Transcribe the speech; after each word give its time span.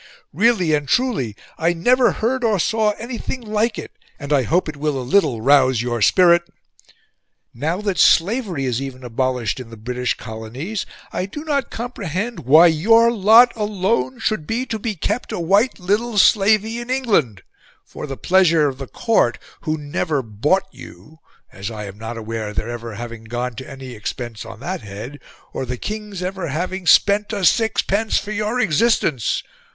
Really 0.33 0.73
and 0.73 0.87
truly 0.87 1.35
I 1.59 1.73
never 1.73 2.13
heard 2.13 2.43
or 2.43 2.57
saw 2.57 2.93
anything 2.93 3.39
like 3.41 3.77
it, 3.77 3.91
and 4.17 4.33
I 4.33 4.41
hope 4.41 4.67
it 4.67 4.75
will 4.75 4.97
a 4.97 5.03
LITTLE 5.05 5.41
ROUSE 5.41 5.83
YOUR 5.83 6.01
SPIRIT; 6.01 6.49
now 7.53 7.81
that 7.81 7.99
slavery 7.99 8.65
is 8.65 8.81
even 8.81 9.03
abolished 9.03 9.59
in 9.59 9.69
the 9.69 9.77
British 9.77 10.15
Colonies, 10.17 10.87
I 11.13 11.27
do 11.27 11.43
not 11.45 11.69
comprehend 11.69 12.45
WHY 12.47 12.65
YOUR 12.65 13.11
LOT 13.11 13.51
ALONE 13.55 14.17
SHOULD 14.17 14.47
BE 14.47 14.65
TO 14.65 14.79
BE 14.79 14.95
KEPT 14.95 15.31
A 15.33 15.39
WHITE 15.39 15.77
LITTLE 15.79 16.17
SLAVEY 16.17 16.79
IN 16.79 16.89
ENGLAND, 16.89 17.43
for 17.85 18.07
the 18.07 18.17
pleasure 18.17 18.67
of 18.67 18.79
the 18.79 18.87
Court, 18.87 19.37
who 19.59 19.77
never 19.77 20.23
bought 20.23 20.65
you, 20.71 21.19
as 21.51 21.69
I 21.69 21.85
am 21.85 21.99
not 21.99 22.17
aware 22.17 22.49
of 22.49 22.55
their 22.55 22.71
ever 22.71 22.95
having 22.95 23.25
gone 23.25 23.53
to 23.57 23.69
any 23.69 23.91
expense 23.91 24.45
on 24.45 24.61
that 24.61 24.81
head, 24.81 25.19
or 25.53 25.63
the 25.63 25.77
King's 25.77 26.23
ever 26.23 26.47
having 26.47 26.87
SPENT 26.87 27.31
A 27.33 27.45
SIXPENCE 27.45 28.17
FOR 28.17 28.31
YOUR 28.31 28.59
EXISTENCE... 28.59 29.43